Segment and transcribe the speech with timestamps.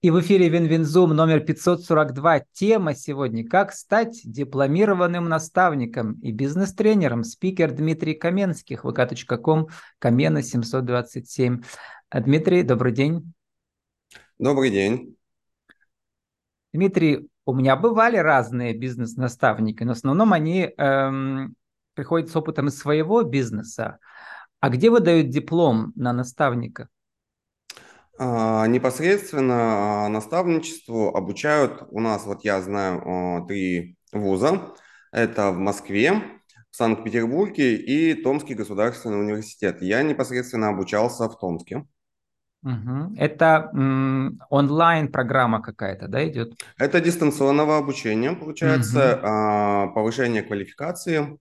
[0.00, 2.44] И в эфире Win-Win Zoom номер 542.
[2.52, 7.24] Тема сегодня «Как стать дипломированным наставником и бизнес-тренером».
[7.24, 9.66] Спикер Дмитрий Каменских, vk.com,
[9.98, 11.62] kamena727.
[12.14, 13.32] Дмитрий, добрый день.
[14.38, 15.16] Добрый день.
[16.72, 21.56] Дмитрий, у меня бывали разные бизнес-наставники, но в основном они эм,
[21.94, 23.98] приходят с опытом из своего бизнеса.
[24.60, 26.88] А где выдают диплом на наставника?
[28.20, 34.74] А, непосредственно а, наставничеству обучают у нас, вот я знаю, а, три вуза.
[35.12, 36.14] Это в Москве,
[36.70, 39.82] в Санкт-Петербурге и Томский государственный университет.
[39.82, 41.86] Я непосредственно обучался в Томске.
[42.64, 43.14] Угу.
[43.16, 43.70] Это
[44.50, 46.60] онлайн-программа какая-то, да, идет?
[46.76, 49.94] Это дистанционного обучения, получается, угу.
[49.94, 51.38] повышение квалификации.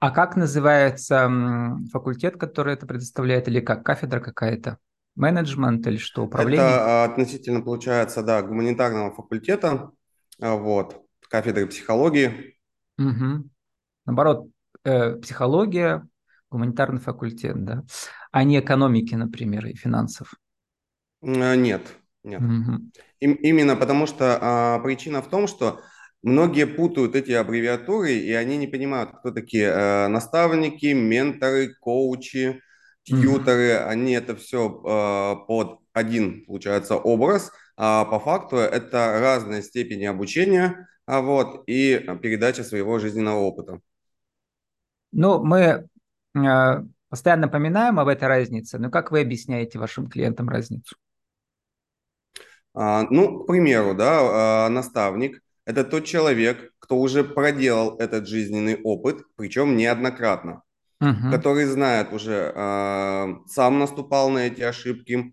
[0.00, 1.30] А как называется
[1.92, 4.78] факультет, который это предоставляет, или как кафедра какая-то?
[5.14, 6.66] Менеджмент или что, управление?
[6.66, 9.90] Это относительно, получается, да, гуманитарного факультета,
[10.40, 12.56] а, вот, кафедры психологии.
[12.98, 13.48] Угу.
[14.06, 14.48] Наоборот,
[14.84, 16.06] э, психология,
[16.50, 17.84] гуманитарный факультет, да,
[18.30, 20.34] а не экономики, например, и финансов.
[21.22, 21.82] Э, нет,
[22.22, 22.40] нет.
[22.40, 22.90] Угу.
[23.20, 25.80] И, именно потому что а, причина в том, что
[26.22, 32.60] Многие путают эти аббревиатуры, и они не понимают, кто такие э, наставники, менторы, коучи,
[33.04, 33.70] тьюторы.
[33.70, 33.86] Mm-hmm.
[33.86, 40.86] Они это все э, под один, получается, образ, а по факту это разные степени обучения
[41.06, 43.80] а вот, и передача своего жизненного опыта.
[45.10, 45.88] Ну, мы
[46.36, 50.94] э, постоянно напоминаем об этой разнице, но как вы объясняете вашим клиентам разницу?
[52.74, 58.80] А, ну, к примеру, да, а, наставник– это тот человек, кто уже проделал этот жизненный
[58.82, 60.62] опыт, причем неоднократно,
[61.00, 61.30] угу.
[61.30, 65.32] который знает уже, э, сам наступал на эти ошибки,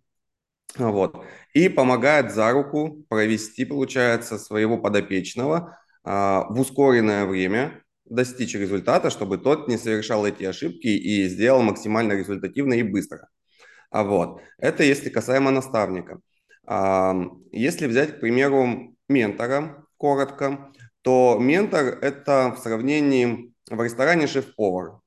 [0.77, 9.09] вот, и помогает за руку провести, получается, своего подопечного э, в ускоренное время, достичь результата,
[9.09, 13.27] чтобы тот не совершал эти ошибки и сделал максимально результативно и быстро.
[13.89, 16.19] А вот, это если касаемо наставника.
[17.51, 20.71] Если взять, к примеру, ментора, коротко,
[21.01, 24.99] то ментор– это в сравнении в ресторане шеф-повар.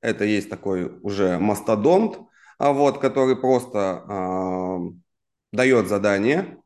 [0.00, 2.20] Это есть такой уже мастодонт,
[2.58, 4.78] а вот, который просто э,
[5.52, 6.58] дает задание,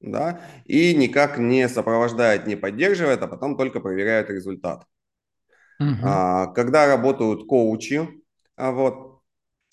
[0.00, 4.84] да, и никак не сопровождает, не поддерживает, а потом только проверяет результат.
[5.80, 5.96] Угу.
[6.02, 8.08] А, когда работают коучи,
[8.56, 9.20] а вот,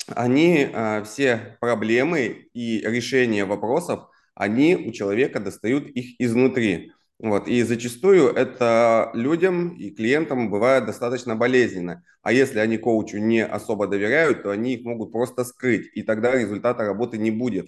[0.08, 6.94] они а, все проблемы и решения вопросов, они у человека достают их изнутри.
[7.20, 12.02] Вот, и зачастую это людям и клиентам бывает достаточно болезненно.
[12.22, 16.34] А если они коучу не особо доверяют, то они их могут просто скрыть, и тогда
[16.34, 17.68] результата работы не будет.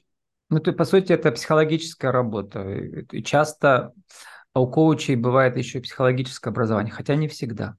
[0.50, 2.62] Ну, то, по сути, это психологическая работа.
[3.12, 3.94] И часто
[4.54, 7.76] у коучей бывает еще и психологическое образование, хотя не всегда.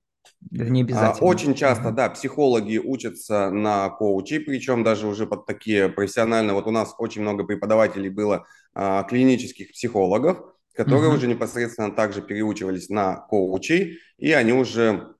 [0.50, 1.28] Это не а, обязательно.
[1.28, 6.54] Очень часто, да, психологи учатся на коучей, причем даже уже под такие профессиональные.
[6.54, 10.42] Вот у нас очень много преподавателей было а, клинических психологов,
[10.74, 11.16] которые угу.
[11.16, 15.14] уже непосредственно также переучивались на коучей, и они уже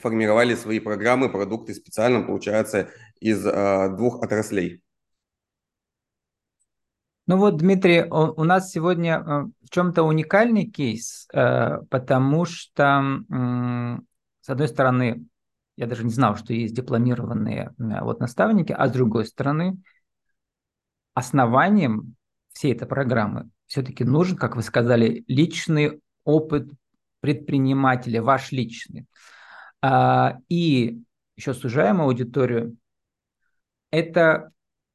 [0.00, 2.90] формировали свои программы, продукты специально, получается,
[3.20, 4.82] из э, двух отраслей.
[7.26, 13.02] Ну вот, Дмитрий, у, нас сегодня э, в чем-то уникальный кейс, э, потому что,
[14.40, 15.26] с одной стороны,
[15.76, 19.76] я даже не знал, что есть дипломированные вот наставники, а с другой стороны,
[21.14, 22.14] основанием
[22.52, 26.70] всей этой программы все-таки нужен, как вы сказали, личный опыт
[27.20, 29.04] предпринимателя, ваш личный.
[29.82, 31.02] А, и
[31.36, 32.78] еще сужаем аудиторию,
[33.90, 34.50] это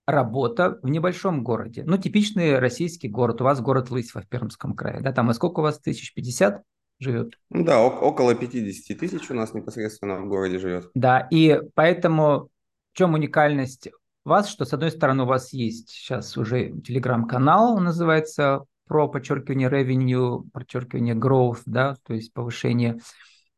[0.07, 1.83] работа в небольшом городе.
[1.85, 3.39] Ну, типичный российский город.
[3.41, 5.01] У вас город Лысьва в Пермском крае.
[5.01, 5.79] Да, там и сколько у вас?
[5.79, 6.63] Тысяч пятьдесят
[6.97, 7.35] живет?
[7.51, 10.89] Да, около 50 тысяч у нас непосредственно в городе живет.
[10.95, 12.49] Да, и поэтому
[12.93, 13.89] в чем уникальность
[14.25, 20.43] вас, что с одной стороны у вас есть сейчас уже телеграм-канал, называется про подчеркивание revenue,
[20.51, 22.99] подчеркивание growth, да, то есть повышение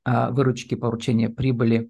[0.03, 1.89] а, выручки, получение прибыли.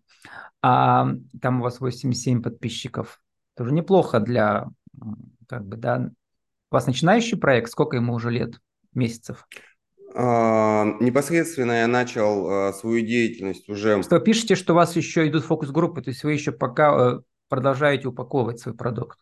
[0.62, 1.10] А
[1.42, 3.20] там у вас 87 подписчиков.
[3.58, 4.70] Тоже неплохо для,
[5.50, 6.10] как бы, да.
[6.72, 8.62] У вас начинающий проект, сколько ему уже лет,
[8.94, 9.46] месяцев?
[10.16, 14.02] А, непосредственно я начал а, свою деятельность уже...
[14.04, 17.20] Что пишете, что у вас еще идут фокус-группы, то есть вы еще пока э,
[17.50, 19.20] продолжаете упаковывать свой продукт?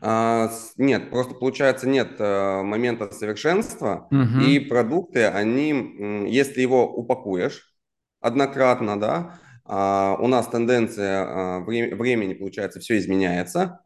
[0.00, 4.40] А, нет, просто получается нет э, момента совершенства, угу.
[4.44, 7.74] и продукты, они, если его упакуешь
[8.20, 13.80] однократно, да, а, у нас тенденция а, времени, получается, все изменяется,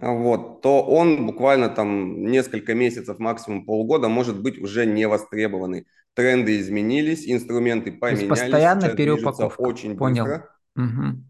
[0.00, 5.86] вот, то он буквально там несколько месяцев, максимум полгода, может быть уже не востребованный.
[6.14, 9.60] Тренды изменились, инструменты поменялись, То есть постоянно переупаковка.
[9.60, 10.24] очень Понял.
[10.24, 10.48] быстро.
[10.76, 11.24] Угу.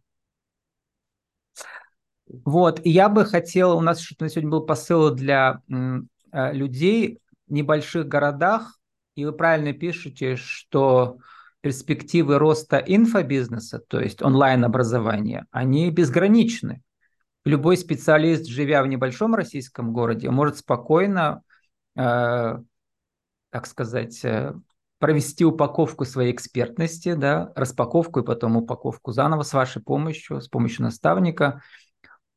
[2.44, 7.18] Вот, и я бы хотел, у нас что-то сегодня был посыл для э, людей
[7.48, 8.78] в небольших городах,
[9.16, 11.18] и вы правильно пишете, что
[11.60, 16.82] перспективы роста инфобизнеса, то есть онлайн-образования, они безграничны.
[17.44, 21.42] Любой специалист, живя в небольшом российском городе, может спокойно,
[21.96, 22.58] э,
[23.50, 24.54] так сказать, э,
[24.98, 30.84] провести упаковку своей экспертности, да, распаковку и потом упаковку заново с вашей помощью, с помощью
[30.84, 31.62] наставника–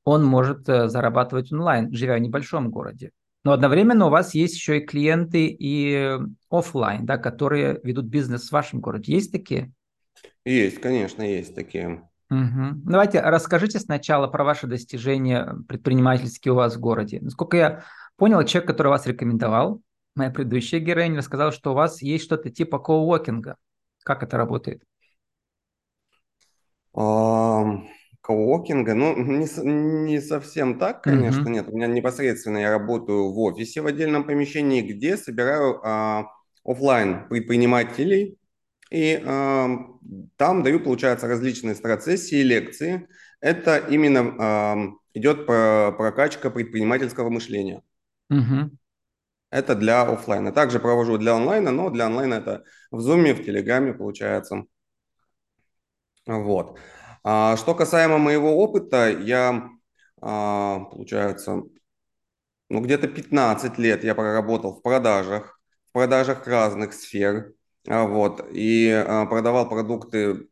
[0.05, 3.11] он может э, зарабатывать онлайн, живя в небольшом городе.
[3.43, 6.17] Но одновременно у вас есть еще и клиенты и
[6.49, 9.13] офлайн, да, которые ведут бизнес в вашем городе.
[9.13, 9.71] Есть такие?
[10.45, 12.09] Есть, конечно, есть такие.
[12.29, 12.83] Угу.
[12.85, 17.19] Давайте расскажите сначала про ваши достижения предпринимательские у вас в городе.
[17.21, 17.83] Насколько я
[18.15, 19.81] понял, человек, который вас рекомендовал,
[20.15, 23.57] моя предыдущая героиня, рассказал, что у вас есть что-то типа коуокинга.
[24.03, 24.83] Как это работает?
[26.95, 27.87] Um...
[28.23, 31.51] Коуокинга, ну, не, не совсем так, конечно, mm-hmm.
[31.51, 31.67] нет.
[31.67, 36.31] У меня непосредственно я работаю в офисе в отдельном помещении, где собираю а,
[36.63, 38.37] офлайн предпринимателей,
[38.89, 39.67] и а,
[40.37, 43.09] там даю, получается, различные страцессии, лекции.
[43.41, 44.77] Это именно а,
[45.13, 47.83] идет про прокачка предпринимательского мышления.
[48.31, 48.69] Mm-hmm.
[49.49, 50.53] Это для офлайна.
[50.53, 54.63] Также провожу для онлайна, но для онлайна это в Zoom, в Телеграме получается.
[56.25, 56.79] Вот.
[57.23, 59.69] А, что касаемо моего опыта, я,
[60.21, 61.63] а, получается,
[62.69, 65.59] ну, где-то 15 лет я проработал в продажах,
[65.89, 67.53] в продажах разных сфер,
[67.87, 70.49] а, вот, и продавал продукты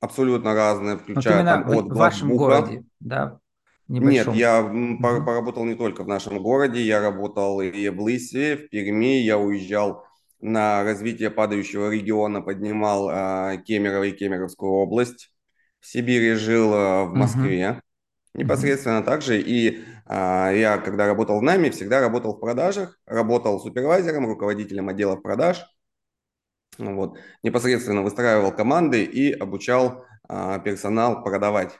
[0.00, 3.40] абсолютно разные, включая вот там, от в вашем городе, да?
[3.88, 4.34] Небольшом.
[4.34, 4.98] Нет, я угу.
[5.00, 10.04] поработал не только в нашем городе, я работал и в Лысьве, в Перми, я уезжал
[10.40, 15.32] на развитие падающего региона, поднимал э, Кемерово и Кемеровскую область
[15.90, 17.62] Сибири, жил э, в Москве.
[17.62, 17.80] Uh-huh.
[18.34, 19.04] Непосредственно uh-huh.
[19.04, 19.40] так же.
[19.40, 25.16] И а, я, когда работал в НАМИ, всегда работал в продажах, работал супервайзером, руководителем отдела
[25.16, 25.64] продаж.
[26.76, 27.18] Вот.
[27.42, 31.78] Непосредственно выстраивал команды и обучал а, персонал продавать.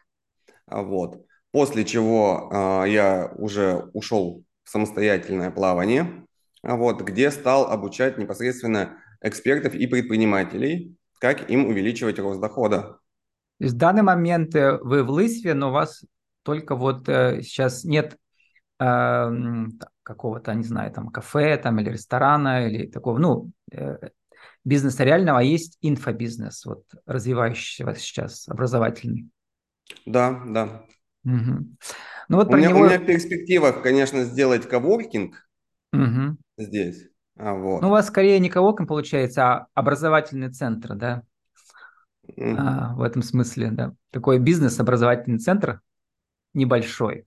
[0.66, 1.26] Вот.
[1.50, 6.26] После чего а, я уже ушел в самостоятельное плавание,
[6.62, 13.00] вот, где стал обучать непосредственно экспертов и предпринимателей, как им увеличивать рост дохода.
[13.58, 16.04] То есть в данный момент э, вы в Лысве, но у вас
[16.42, 18.16] только вот э, сейчас нет
[18.80, 19.30] э,
[20.02, 23.98] какого-то, не знаю, там кафе там, или ресторана, или такого, ну, э,
[24.64, 29.28] бизнеса реального, а есть инфобизнес, вот развивающийся сейчас, образовательный.
[30.06, 30.84] Да, да.
[31.24, 31.66] Угу.
[32.28, 32.80] Ну, вот у, меня, него...
[32.80, 35.34] у меня в перспективах, конечно, сделать коворкинг
[35.92, 36.36] угу.
[36.56, 37.08] здесь.
[37.36, 37.82] А, вот.
[37.82, 41.22] Ну, у вас скорее не коворкинг получается, а образовательный центр, да?
[42.50, 43.94] А, в этом смысле, да.
[44.10, 45.80] Такой бизнес-образовательный центр
[46.54, 47.26] небольшой.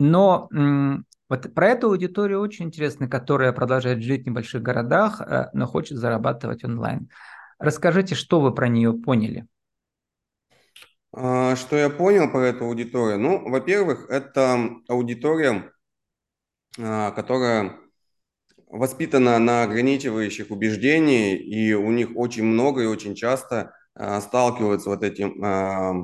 [0.00, 5.50] Но м- вот про эту аудиторию очень интересно, которая продолжает жить в небольших городах, э,
[5.54, 7.10] но хочет зарабатывать онлайн.
[7.58, 9.46] Расскажите, что вы про нее поняли?
[11.14, 13.18] А, что я понял про эту аудиторию?
[13.18, 15.72] Ну, во-первых, это аудитория,
[16.78, 17.78] а, которая
[18.68, 25.02] воспитана на ограничивающих убеждениях, и у них очень много и очень часто а, сталкиваются вот
[25.02, 25.94] этим а,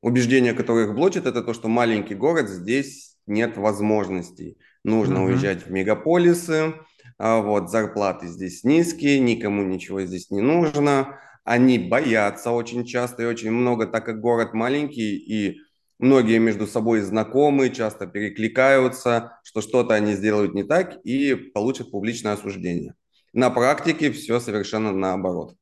[0.00, 4.58] убеждения, которые их блочат, это то, что маленький город, здесь нет возможностей.
[4.84, 5.26] Нужно mm-hmm.
[5.26, 6.74] уезжать в мегаполисы,
[7.18, 11.18] а вот зарплаты здесь низкие, никому ничего здесь не нужно.
[11.44, 15.60] Они боятся очень часто и очень много, так как город маленький и
[15.98, 22.34] многие между собой знакомы, часто перекликаются, что что-то они сделают не так и получат публичное
[22.34, 22.94] осуждение.
[23.32, 25.54] На практике все совершенно наоборот.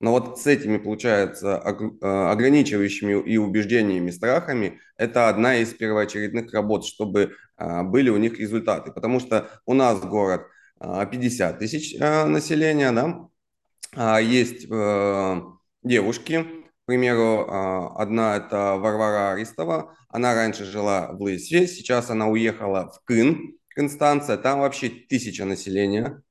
[0.00, 6.86] Но вот с этими, получается, э, ограничивающими и убеждениями, страхами, это одна из первоочередных работ,
[6.86, 8.92] чтобы а, были у них результаты.
[8.92, 10.46] Потому что у нас город
[10.80, 15.40] 50 а, тысяч а, населения, да, есть э,
[15.82, 17.48] девушки, к примеру,
[17.96, 24.36] одна это Варвара Аристова, она раньше жила в Лысве, сейчас она уехала в Кын, Констанция,
[24.36, 26.22] там вообще тысяча населения,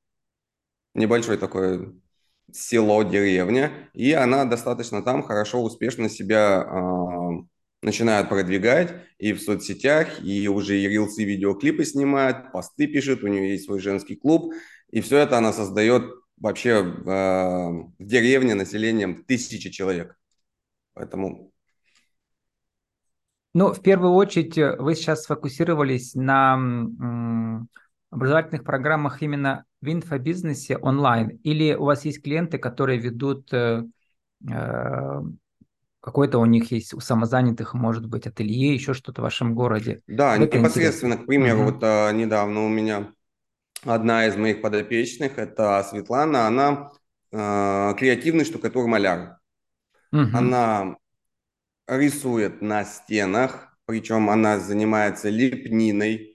[0.96, 2.00] небольшой такой
[2.54, 7.44] село, деревня, и она достаточно там хорошо, успешно себя э,
[7.82, 13.52] начинает продвигать и в соцсетях, и уже и рилсы, видеоклипы снимает, посты пишет, у нее
[13.52, 14.54] есть свой женский клуб,
[14.90, 20.18] и все это она создает вообще э, в деревне населением тысячи человек.
[20.94, 21.52] Поэтому...
[23.54, 26.54] Ну, в первую очередь, э, вы сейчас сфокусировались на
[28.12, 31.40] образовательных программах именно в инфобизнесе онлайн?
[31.44, 33.84] Или у вас есть клиенты, которые ведут э,
[34.50, 35.22] э,
[36.02, 40.02] какой-то у них есть у самозанятых, может быть, ателье, еще что-то в вашем городе?
[40.08, 41.24] Да, Это непосредственно, интересно.
[41.24, 41.72] к примеру, угу.
[41.72, 43.14] вот а, недавно у меня
[43.84, 46.92] одна из моих подопечных, это Светлана, она
[47.34, 49.40] а, креативный штукатур-маляр.
[50.12, 50.30] Угу.
[50.34, 50.98] Она
[51.88, 56.29] рисует на стенах, причем она занимается лепниной,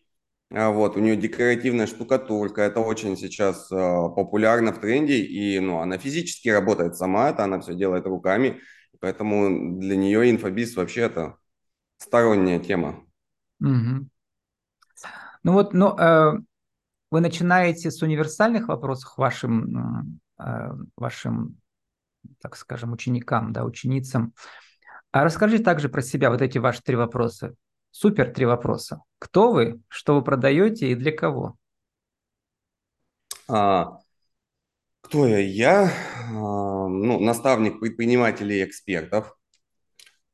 [0.54, 5.98] вот, у нее декоративная штукатурка, это очень сейчас э, популярно в тренде, и ну, она
[5.98, 8.60] физически работает сама, это она все делает руками,
[9.00, 11.36] поэтому для нее инфобиз вообще это
[11.98, 13.04] сторонняя тема.
[13.60, 14.08] Угу.
[15.42, 16.34] Ну вот, ну, э,
[17.10, 21.60] вы начинаете с универсальных вопросов вашим, э, вашим,
[22.40, 24.34] так скажем, ученикам, да, ученицам.
[25.10, 27.54] А расскажите также про себя, вот эти ваши три вопроса.
[27.96, 29.02] Супер три вопроса.
[29.20, 31.54] Кто вы, что вы продаете и для кого?
[33.46, 33.98] А,
[35.00, 35.38] кто я?
[35.38, 35.92] Я
[36.28, 39.38] а, ну, наставник предпринимателей и экспертов.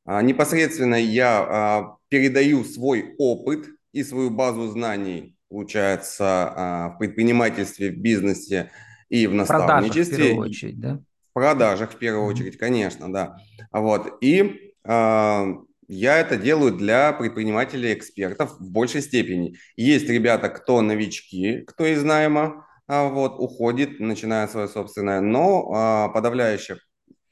[0.06, 7.90] А, непосредственно я а, передаю свой опыт и свою базу знаний, получается, а, в предпринимательстве,
[7.90, 8.70] в бизнесе
[9.10, 10.02] и в наставничестве.
[10.02, 11.02] В продажах, в первую очередь, да?
[11.28, 13.36] В продажах, в первую очередь, конечно, да.
[13.70, 14.16] Вот.
[14.22, 15.44] И а,
[15.90, 19.56] я это делаю для предпринимателей, экспертов в большей степени.
[19.76, 26.08] Есть ребята, кто новички, кто из найма, а, вот, уходит, начинает свое собственное, но а,
[26.10, 26.78] подавляющее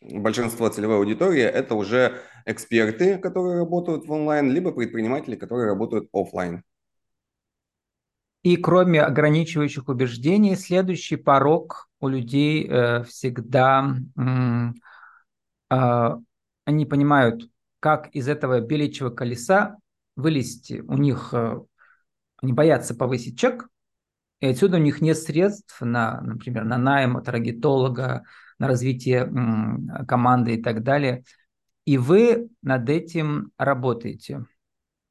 [0.01, 6.65] большинство целевой аудитории– это уже эксперты, которые работают в онлайн, либо предприниматели, которые работают офлайн.
[8.43, 13.95] И кроме ограничивающих убеждений, следующий порог у людей э, всегда
[15.71, 16.11] э,
[16.65, 17.49] они понимают,
[17.81, 19.77] как из этого беличьего колеса
[20.17, 20.83] вылезти.
[20.87, 21.61] У них э,
[22.43, 23.69] они боятся повысить чек,
[24.41, 28.25] и отсюда у них нет средств на, например, на найм таргетолога,
[28.59, 29.31] на развитие
[30.07, 31.25] команды и так далее.
[31.85, 34.45] И вы над этим работаете.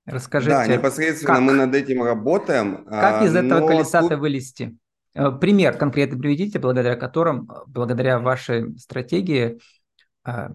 [0.06, 0.52] Расскажите.
[0.52, 1.44] Да, непосредственно как?
[1.44, 2.86] мы над этим работаем.
[2.86, 4.78] Как из этого колеса-то вылезти?
[5.14, 9.60] Э, пример конкретно приведите, благодаря которым, благодаря вашей стратегии, а,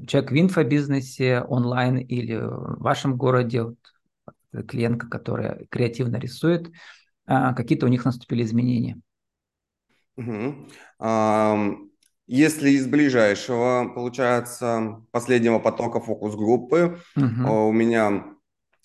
[0.07, 3.79] человек в инфобизнесе онлайн или в вашем городе, вот,
[4.69, 6.71] клиентка, которая креативно рисует,
[7.27, 8.99] а, какие-то у них наступили изменения?
[10.17, 10.69] Угу.
[12.27, 17.69] Если из ближайшего, получается, последнего потока фокус-группы, угу.
[17.69, 18.25] у меня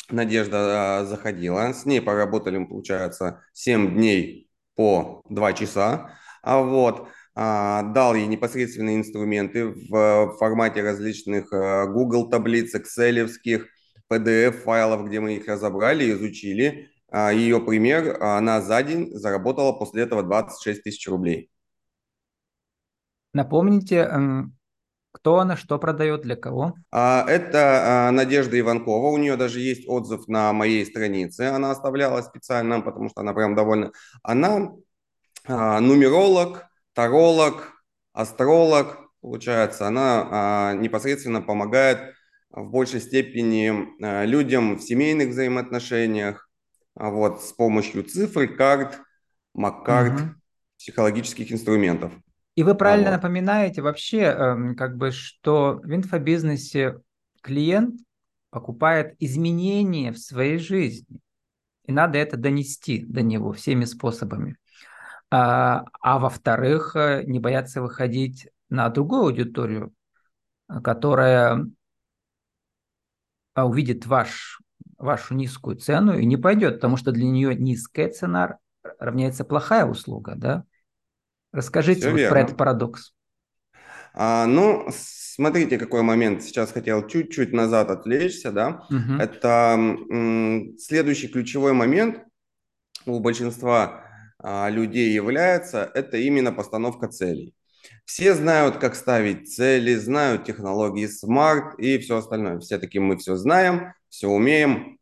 [0.10, 6.12] Надежда заходила, с ней поработали, получается, 7 дней по 2 часа.
[6.42, 13.30] А вот а, дал ей непосредственные инструменты в формате различных а, Google таблиц, Excel,
[14.12, 16.90] PDF файлов, где мы их разобрали, изучили.
[17.12, 21.52] А, Ее пример, она за день заработала после этого 26 тысяч рублей.
[23.34, 24.10] Напомните,
[25.12, 26.74] кто она, что продает, для кого?
[26.92, 29.10] Это Надежда Иванкова.
[29.10, 31.42] У нее даже есть отзыв на моей странице.
[31.42, 33.92] Она оставляла специально, потому что она прям довольна.
[34.24, 34.72] Она
[35.48, 36.67] нумеролог,
[36.98, 37.74] таролог,
[38.12, 42.16] астролог, получается, она а, непосредственно помогает
[42.50, 43.72] в большей степени
[44.04, 46.50] а, людям в семейных взаимоотношениях,
[46.96, 49.00] а, вот, с помощью цифр, карт,
[49.54, 50.30] маккарт, угу.
[50.80, 52.14] психологических инструментов.
[52.56, 53.18] И вы правильно вот.
[53.18, 57.00] напоминаете вообще, э, как бы, что в инфобизнесе
[57.44, 58.02] клиент
[58.50, 61.20] покупает изменения в своей жизни.
[61.86, 64.58] И надо это донести до него всеми способами.
[65.30, 69.94] А, а во-вторых, э, не бояться выходить на другую аудиторию,
[70.84, 71.66] которая
[73.54, 74.62] а, увидит ваш,
[74.98, 78.60] вашу низкую цену и не пойдет, потому что для нее низкая цена
[79.00, 80.64] равняется плохая услуга, да?
[81.52, 83.14] Расскажите вот про этот парадокс.
[84.14, 86.42] А, ну, смотрите, какой момент.
[86.44, 88.86] Сейчас хотел чуть-чуть назад отвлечься, да.
[88.90, 89.14] Угу.
[89.20, 89.98] Это
[90.80, 92.24] следующий ключевой момент
[93.06, 94.07] у большинства
[94.44, 97.56] людей является, это именно постановка целей.
[98.06, 102.60] Все знают, как ставить цели, знают технологии SMART и все остальное.
[102.60, 105.00] Все таки мы все знаем, все умеем,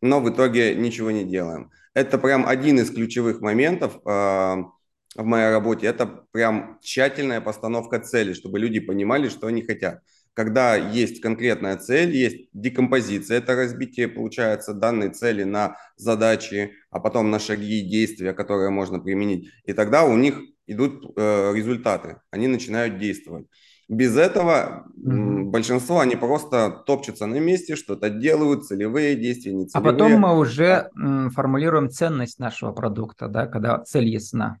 [0.00, 1.70] но в итоге ничего не делаем.
[1.94, 5.86] Это прям один из ключевых моментов э, в моей работе.
[5.86, 10.02] Это прям тщательная постановка цели, чтобы люди понимали, что они хотят
[10.34, 17.30] когда есть конкретная цель, есть декомпозиция, это разбитие, получается, данной цели на задачи, а потом
[17.30, 19.50] на шаги и действия, которые можно применить.
[19.64, 23.46] И тогда у них идут э, результаты, они начинают действовать.
[23.88, 25.42] Без этого mm-hmm.
[25.50, 29.90] большинство, они просто топчутся на месте, что-то делают, целевые действия, не целевые.
[29.90, 30.88] А потом мы уже
[31.34, 34.60] формулируем ценность нашего продукта, да, когда цель ясна.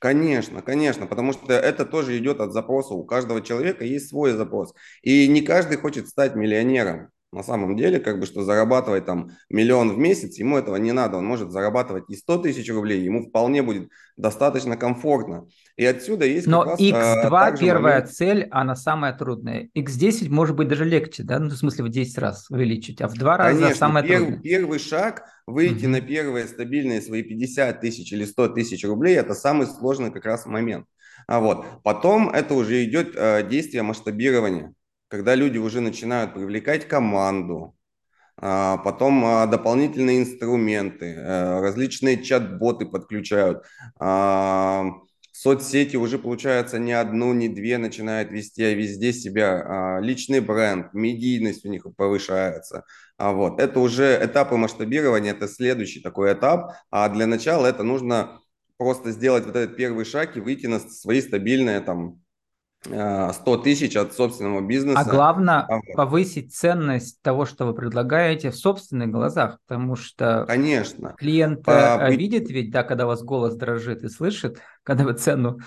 [0.00, 2.94] Конечно, конечно, потому что это тоже идет от запроса.
[2.94, 4.72] У каждого человека есть свой запрос.
[5.02, 7.10] И не каждый хочет стать миллионером.
[7.30, 11.18] На самом деле, как бы, что зарабатывать там миллион в месяц, ему этого не надо.
[11.18, 15.46] Он может зарабатывать и 100 тысяч рублей, ему вполне будет достаточно комфортно.
[15.76, 18.10] И отсюда есть Но раз, X2 а, первая момент...
[18.10, 19.68] цель, она самая трудная.
[19.76, 21.38] X10 может быть даже легче, да?
[21.38, 24.40] Ну, в смысле в 10 раз увеличить, а в 2 раза Конечно, самое пер, трудное.
[24.40, 25.92] Первый шаг, выйти угу.
[25.92, 30.46] на первые стабильные свои 50 тысяч или 100 тысяч рублей, это самый сложный как раз
[30.46, 30.86] момент.
[31.26, 31.66] А вот.
[31.84, 34.72] Потом это уже идет э, действие масштабирования
[35.08, 37.74] когда люди уже начинают привлекать команду,
[38.40, 43.64] а, потом а, дополнительные инструменты, э, различные чат-боты подключают,
[43.98, 44.84] а,
[45.32, 51.64] соцсети уже, получается, не одну, не две начинают вести, а везде себя, личный бренд, медийность
[51.64, 52.84] у них повышается.
[53.18, 53.60] Вот.
[53.60, 58.40] Это уже этапы масштабирования, это следующий такой этап, а для начала это нужно
[58.78, 62.20] просто сделать вот этот первый шаг и выйти на свои стабильные там
[62.84, 65.00] 100 тысяч от собственного бизнеса.
[65.00, 71.14] А главное а повысить ценность того, что вы предлагаете в собственных глазах, потому что Конечно.
[71.18, 71.66] клиент.
[71.66, 75.58] Э, видит ведь, да, когда у вас голос дрожит и слышит, когда вы цену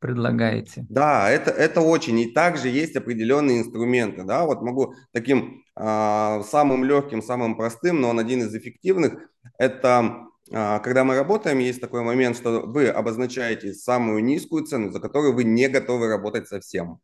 [0.00, 0.84] предлагаете.
[0.88, 2.18] Да, это, это очень.
[2.18, 4.24] И также есть определенные инструменты.
[4.24, 4.44] Да?
[4.44, 9.14] Вот могу таким э, самым легким, самым простым, но он один из эффективных,
[9.58, 15.00] это а, когда мы работаем, есть такой момент, что вы обозначаете самую низкую цену, за
[15.00, 16.98] которую вы не готовы работать совсем.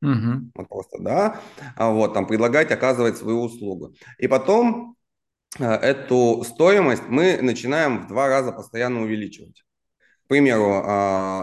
[0.00, 0.52] Угу.
[0.54, 1.40] Вот просто, да,
[1.76, 3.94] а вот там предлагать, оказывать свою услугу.
[4.18, 4.96] И потом
[5.58, 9.64] а, эту стоимость мы начинаем в два раза постоянно увеличивать.
[10.24, 10.84] К примеру,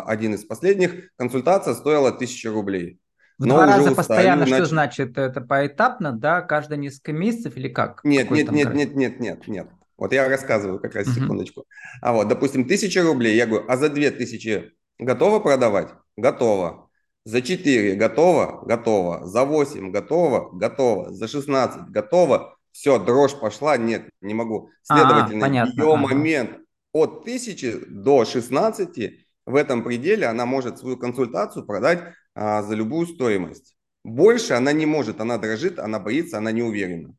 [0.05, 2.99] один из последних консультация стоила 1000 рублей.
[3.39, 4.55] В Но два раза устали, постоянно, значит...
[4.57, 5.17] что значит?
[5.17, 8.01] Это поэтапно, да, каждые несколько месяцев или как?
[8.03, 9.67] Нет, нет, нет, нет, нет, нет, нет.
[9.97, 11.65] Вот я рассказываю как раз, секундочку.
[12.01, 15.89] А вот, допустим, тысяча рублей, я говорю, а за две тысячи готово продавать?
[16.17, 16.89] Готово.
[17.25, 18.61] За 4 готово?
[18.65, 19.25] Готово.
[19.25, 20.51] За 8 готово?
[20.53, 21.11] Готово.
[21.11, 22.55] За 16 готово?
[22.71, 23.77] Все, дрожь пошла?
[23.77, 24.69] Нет, не могу.
[24.87, 25.97] А, Следовательно, а, понятно, ее ага.
[25.97, 26.51] момент
[26.91, 32.03] от 1000 до 16 в этом пределе она может свою консультацию продать
[32.35, 33.75] а, за любую стоимость.
[34.03, 37.15] Больше она не может, она дрожит, она боится, она не уверена.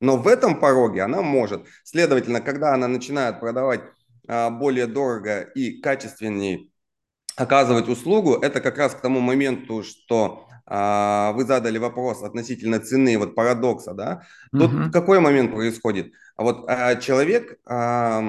[0.00, 1.66] Но в этом пороге она может.
[1.84, 3.80] Следовательно, когда она начинает продавать
[4.28, 6.70] а, более дорого и качественнее
[7.36, 13.16] оказывать услугу, это как раз к тому моменту, что а, вы задали вопрос относительно цены,
[13.18, 14.22] вот парадокса, да?
[14.52, 14.90] Тут угу.
[14.92, 16.12] какой момент происходит?
[16.36, 18.22] А вот а, человек, а,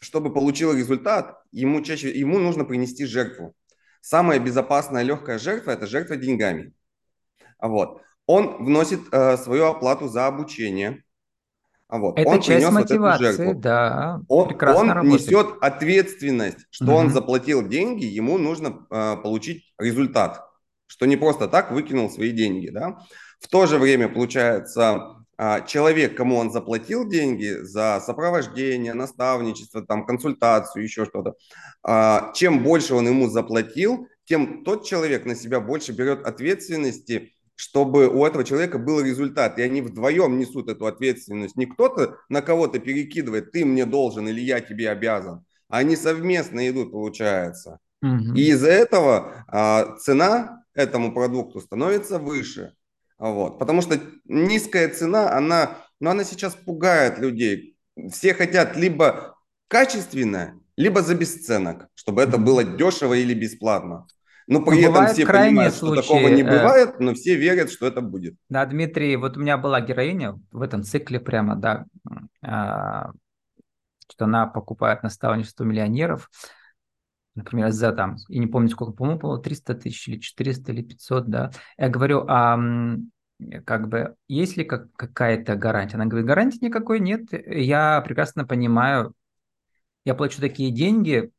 [0.00, 3.54] чтобы получил результат, ему чаще ему нужно принести жертву.
[4.00, 6.72] Самая безопасная легкая жертва– это жертва деньгами.
[7.60, 11.02] Вот он вносит э, свою оплату за обучение.
[11.88, 12.16] Вот.
[12.16, 14.20] Это он часть мотивации, вот да.
[14.28, 16.94] Он, он несет ответственность, что угу.
[16.94, 20.46] он заплатил деньги, ему нужно э, получить результат,
[20.86, 22.68] что не просто так выкинул свои деньги.
[22.68, 22.98] Да?
[23.40, 30.06] В то же время, получается, э, человек, кому он заплатил деньги за сопровождение, наставничество, там,
[30.06, 31.34] консультацию, еще что-то,
[31.84, 38.08] э, чем больше он ему заплатил, тем тот человек на себя больше берет ответственности чтобы
[38.08, 41.56] у этого человека был результат, и они вдвоем несут эту ответственность.
[41.56, 46.66] Не кто-то на кого-то перекидывает, ты мне должен или я тебе обязан, а они совместно
[46.70, 47.78] идут, получается.
[48.00, 48.34] Угу.
[48.34, 52.72] И из-за этого а, цена этому продукту становится выше.
[53.18, 53.58] Вот.
[53.58, 57.76] Потому что низкая цена, она, ну, она сейчас пугает людей.
[58.10, 59.36] Все хотят либо
[59.68, 64.06] качественно, либо за бесценок, чтобы это было дешево или бесплатно.
[64.50, 67.70] Но при но этом все понимают, случаи, что такого не э, бывает, но все верят,
[67.70, 68.34] что это будет.
[68.48, 71.86] Да, Дмитрий, вот у меня была героиня в этом цикле прямо, да,
[72.42, 73.12] а,
[74.10, 76.28] что она покупает наставничество миллионеров,
[77.36, 81.50] например, за там, я не помню сколько, по-моему, 300 тысяч или 400 или 500, да.
[81.78, 82.58] Я говорю, а
[83.64, 85.94] как бы есть ли как, какая-то гарантия?
[85.94, 87.22] Она говорит, гарантии никакой нет.
[87.30, 89.14] Я прекрасно понимаю,
[90.04, 91.30] я плачу такие деньги,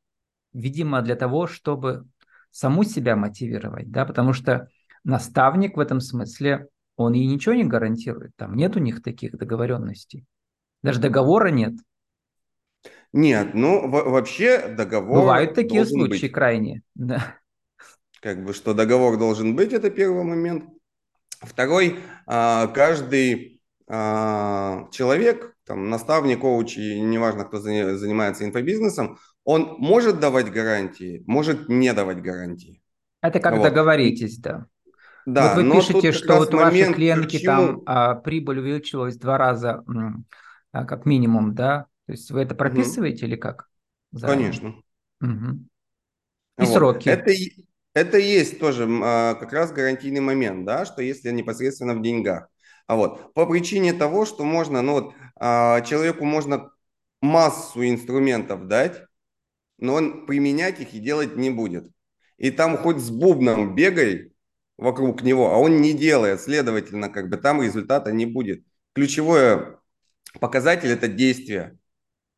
[0.53, 2.05] видимо, для того, чтобы
[2.51, 4.67] саму себя мотивировать, да, потому что
[5.03, 10.25] наставник в этом смысле, он ей ничего не гарантирует, там нет у них таких договоренностей,
[10.83, 11.73] даже договора нет.
[13.13, 16.31] Нет, ну вообще договор Бывают такие случаи быть.
[16.31, 17.35] крайне, да.
[18.21, 20.65] Как бы, что договор должен быть, это первый момент.
[21.41, 30.19] Второй, а, каждый а, человек, там, наставник, коуч, и неважно, кто занимается инфобизнесом, он может
[30.19, 32.81] давать гарантии, может не давать гарантии.
[33.21, 33.63] Это как вот.
[33.63, 34.65] договоритесь, да.
[35.25, 39.37] Да, вот вы пишете, что вот у вашей клиентки там а, прибыль увеличилась в два
[39.37, 39.83] раза,
[40.71, 41.85] а, как минимум, да?
[42.07, 43.27] То есть вы это прописываете угу.
[43.27, 43.69] или как?
[44.11, 44.47] Заранее?
[44.47, 44.75] Конечно.
[45.21, 45.59] Угу.
[46.57, 46.69] И вот.
[46.69, 47.09] сроки.
[47.09, 47.31] Это,
[47.93, 52.47] это есть тоже а, как раз гарантийный момент, да, что если непосредственно в деньгах.
[52.87, 56.71] А вот по причине того, что можно, ну вот а, человеку можно
[57.21, 59.03] массу инструментов дать,
[59.81, 61.91] но он применять их и делать не будет.
[62.37, 64.31] И там хоть с бубном бегай
[64.77, 68.63] вокруг него, а он не делает, следовательно, как бы там результата не будет.
[68.93, 69.77] Ключевой
[70.39, 71.77] показатель– это действия.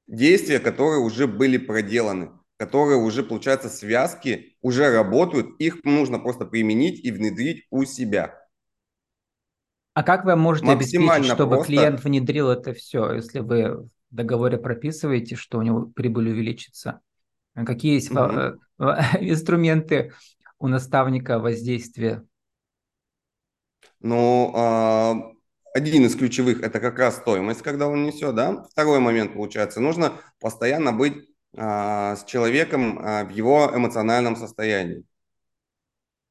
[0.07, 7.03] Действия, которые уже были проделаны, которые уже, получается, связки уже работают, их нужно просто применить
[7.03, 8.37] и внедрить у себя.
[9.93, 11.67] А как вы можете обеспечить, чтобы просто...
[11.67, 16.99] клиент внедрил это все, если вы в договоре прописываете, что у него прибыль увеличится?
[17.53, 18.59] Какие есть угу.
[19.19, 20.13] инструменты
[20.59, 22.23] у наставника воздействия?
[23.99, 25.31] Ну, а,
[25.73, 28.63] один из ключевых– это как раз стоимость, когда он несет, да.
[28.71, 35.03] Второй момент, получается, нужно постоянно быть а, с человеком в его эмоциональном состоянии.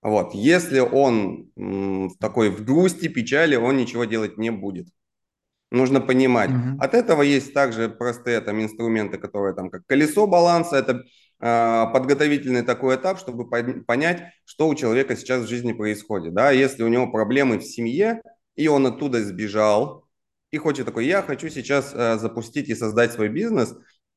[0.03, 0.35] Вот.
[0.35, 4.89] Если он в такой в грусти, печали, он ничего делать не будет.
[5.73, 6.51] Нужно понимать.
[6.51, 6.79] Mm-hmm.
[6.81, 11.03] От этого есть также простые там инструменты, которые там как колесо баланса, это
[11.41, 16.35] э, подготовительный такой этап, чтобы понять, что у человека сейчас в жизни происходит.
[16.35, 16.51] Да?
[16.51, 18.21] Если у него проблемы в семье,
[18.55, 20.05] и он оттуда сбежал,
[20.51, 23.75] и хочет такой, я хочу сейчас э, запустить и создать свой бизнес,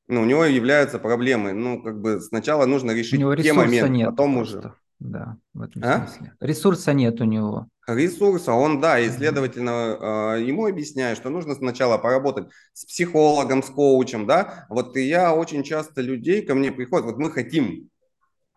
[0.07, 1.53] ну, у него являются проблемы.
[1.53, 4.57] Ну, как бы сначала нужно решить те моменты, нет потом просто.
[4.59, 4.73] уже.
[4.99, 6.07] Да, в этом а?
[6.07, 6.33] смысле.
[6.39, 7.67] Ресурса нет у него.
[7.87, 14.25] Ресурса, он, да, и, следовательно, ему объясняю, что нужно сначала поработать с психологом, с коучем,
[14.25, 14.65] да.
[14.69, 17.89] Вот я очень часто людей ко мне приходят, вот мы хотим,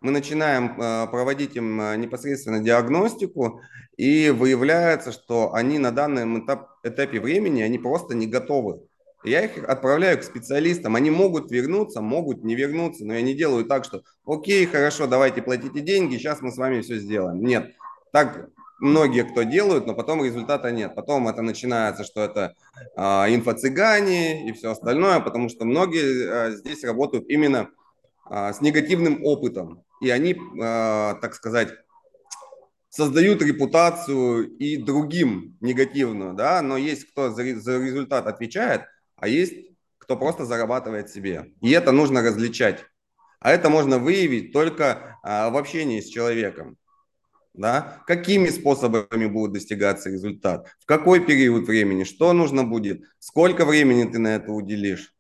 [0.01, 3.61] мы начинаем а, проводить им непосредственно диагностику,
[3.98, 8.81] и выявляется, что они на данном этап, этапе времени, они просто не готовы.
[9.24, 10.94] Я их отправляю к специалистам.
[10.94, 15.42] Они могут вернуться, могут не вернуться, но я не делаю так, что окей, хорошо, давайте
[15.42, 17.42] платите деньги, сейчас мы с вами все сделаем.
[17.42, 17.74] Нет,
[18.12, 20.94] так многие кто делают, но потом результата нет.
[20.94, 22.54] Потом это начинается, что это
[22.96, 27.70] э, инфо-цыгане и все остальное, потому что многие э, здесь работают именно
[28.31, 29.83] э, с негативным опытом.
[30.00, 31.70] И они, э, так сказать,
[32.88, 38.83] создают репутацию и другим негативную, да, но есть кто за, за результат отвечает–
[39.20, 39.68] а есть
[40.09, 41.52] кто просто зарабатывает себе.
[41.61, 42.87] И это нужно различать.
[43.40, 46.78] А это можно выявить только а, в общении с человеком.
[47.52, 48.02] Да?
[48.07, 54.18] Какими способами будет достигаться результат, в какой период времени, что нужно будет, сколько времени ты
[54.18, 55.12] на это уделишь.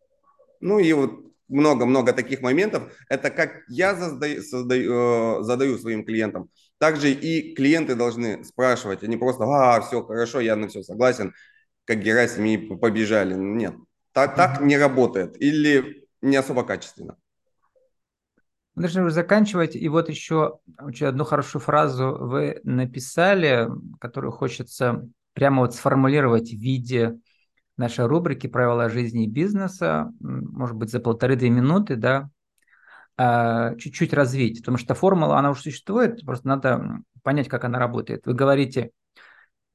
[0.60, 2.90] Ну и вот много-много таких моментов.
[3.10, 6.48] Это как я создаю, создаю, э, задаю своим клиентам.
[6.78, 11.34] Также и клиенты должны спрашивать, они просто, а, все хорошо, я на все согласен,
[11.84, 13.34] как Герасим, и побежали.
[13.34, 13.74] Нет,
[14.26, 17.16] так, так не работает или не особо качественно.
[18.74, 19.74] Мы должны уже заканчивать.
[19.74, 20.60] И вот еще
[21.00, 23.68] одну хорошую фразу вы написали,
[24.00, 27.18] которую хочется прямо вот сформулировать в виде
[27.76, 32.30] нашей рубрики «Правила жизни и бизнеса», может быть, за полторы-две минуты, да,
[33.16, 38.26] а, чуть-чуть развить, потому что формула, она уже существует, просто надо понять, как она работает.
[38.26, 38.92] Вы говорите,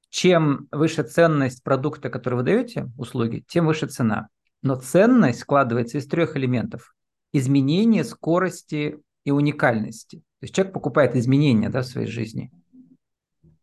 [0.10, 4.30] чем выше ценность продукта, который вы даете, услуги, тем выше цена.
[4.63, 6.95] Но ценность складывается из трех элементов.
[7.34, 10.17] Изменение скорости и уникальности.
[10.17, 12.52] То есть человек покупает изменения да, в своей жизни.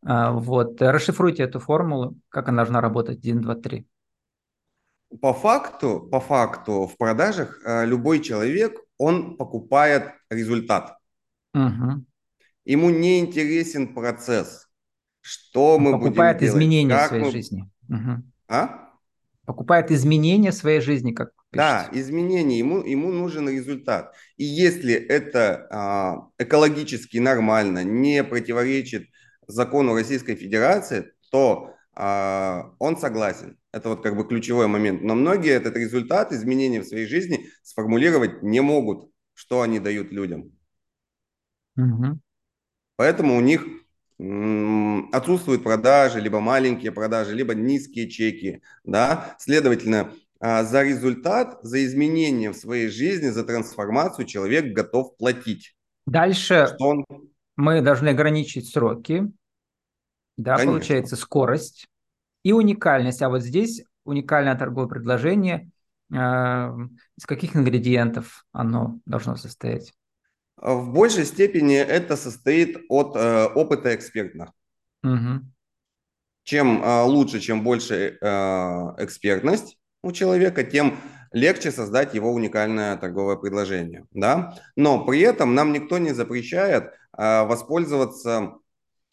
[0.04, 0.80] А, вот.
[0.80, 3.86] Расшифруйте эту формулу, как она должна работать 1, 2, 3.
[5.20, 10.96] По факту, по факту в продажах э, любой человек, он покупает результат.
[11.54, 12.04] Угу.
[12.64, 14.68] Ему не интересен процесс.
[15.20, 17.04] Что Он мы покупает будем изменения делать?
[17.04, 17.30] в своей мы...
[17.30, 17.70] жизни.
[17.88, 18.22] Угу.
[18.48, 18.89] А?
[19.50, 21.90] Покупает изменения в своей жизни, как пишется.
[21.90, 22.56] Да, изменения.
[22.56, 24.14] Ему, ему нужен результат.
[24.36, 29.08] И если это а, экологически нормально, не противоречит
[29.48, 33.58] закону Российской Федерации, то а, он согласен.
[33.72, 35.02] Это вот как бы ключевой момент.
[35.02, 40.52] Но многие этот результат изменения в своей жизни сформулировать не могут, что они дают людям.
[41.76, 42.20] Угу.
[42.94, 43.66] Поэтому у них
[45.12, 52.50] отсутствуют продажи, либо маленькие продажи, либо низкие чеки, да, следовательно, а, за результат, за изменения
[52.50, 55.74] в своей жизни, за трансформацию человек готов платить.
[56.06, 57.06] Дальше что он...
[57.56, 59.30] мы должны ограничить сроки,
[60.36, 60.72] да, Конечно.
[60.72, 61.86] получается скорость
[62.42, 63.22] и уникальность.
[63.22, 65.70] А вот здесь уникальное торговое предложение,
[66.12, 69.92] э, из каких ингредиентов оно должно состоять?
[70.60, 74.50] В большей степени это состоит от э, опыта экспертных.
[75.02, 75.46] Угу.
[76.44, 78.26] Чем э, лучше, чем больше э,
[78.98, 80.98] экспертность у человека, тем
[81.32, 84.04] легче создать его уникальное торговое предложение.
[84.10, 84.54] Да?
[84.76, 88.56] Но при этом нам никто не запрещает э, воспользоваться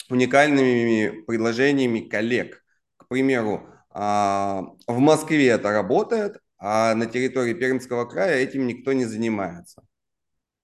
[0.10, 2.62] уникальными предложениями коллег.
[2.98, 9.06] К примеру, э, в Москве это работает, а на территории Пермского края этим никто не
[9.06, 9.84] занимается.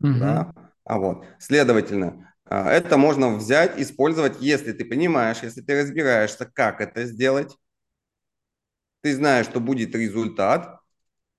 [0.02, 0.20] Угу.
[0.20, 0.54] Да?
[0.86, 6.82] А вот, следовательно, а, это можно взять, использовать, если ты понимаешь, если ты разбираешься, как
[6.82, 7.58] это сделать,
[9.02, 10.80] ты знаешь, что будет результат,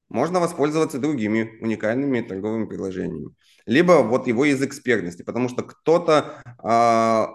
[0.09, 3.35] можно воспользоваться другими уникальными торговыми предложениями.
[3.67, 7.31] Либо вот его из экспертности, потому что кто-то а,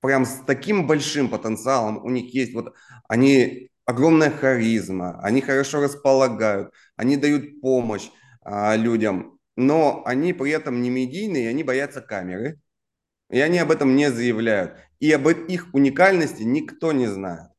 [0.00, 2.74] прям с таким большим потенциалом, у них есть вот,
[3.08, 8.10] они огромная харизма, они хорошо располагают, они дают помощь
[8.42, 12.60] а, людям, но они при этом не медийные, они боятся камеры,
[13.30, 14.76] и они об этом не заявляют.
[15.00, 17.50] И об их уникальности никто не знает.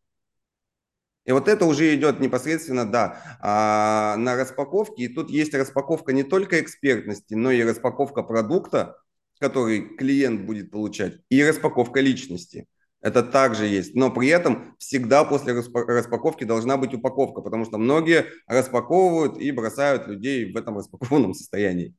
[1.26, 5.04] И вот это уже идет непосредственно, да, а, на распаковке.
[5.04, 8.98] И тут есть распаковка не только экспертности, но и распаковка продукта,
[9.40, 12.68] который клиент будет получать, и распаковка личности.
[13.04, 13.96] Это также есть.
[13.96, 20.08] Но при этом всегда после распаковки должна быть упаковка, потому что многие распаковывают и бросают
[20.08, 21.94] людей в этом распакованном состоянии.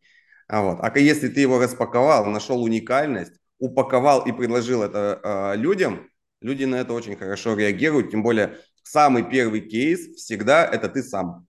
[0.48, 0.78] А, вот.
[0.80, 6.08] а если ты его распаковал, нашел уникальность, упаковал и предложил это э, людям,
[6.40, 8.10] люди на это очень хорошо реагируют.
[8.10, 11.46] Тем более самый первый кейс всегда это ты сам.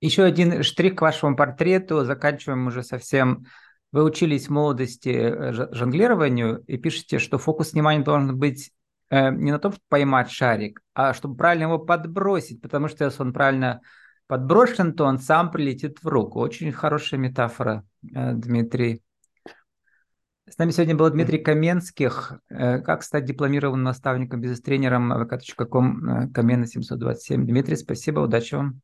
[0.00, 2.04] Еще один штрих к вашему портрету.
[2.04, 3.44] Заканчиваем уже совсем
[3.92, 8.72] вы учились в молодости э, жонглированию и пишете, что фокус внимания должен быть
[9.10, 13.22] э, не на том, чтобы поймать шарик, а чтобы правильно его подбросить, потому что если
[13.22, 13.80] он правильно
[14.26, 16.40] подброшен, то он сам прилетит в руку.
[16.40, 19.02] Очень хорошая метафора, э, Дмитрий.
[20.46, 22.40] С нами сегодня был Дмитрий Каменских.
[22.48, 27.46] Как стать дипломированным наставником, бизнес-тренером vk.com, Камена 727.
[27.46, 28.80] Дмитрий, спасибо, удачи вам.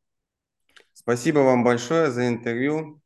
[0.93, 3.01] Спасибо вам большое за интервью.